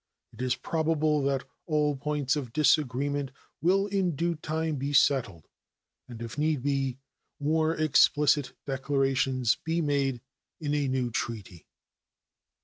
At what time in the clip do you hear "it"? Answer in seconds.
0.33-0.41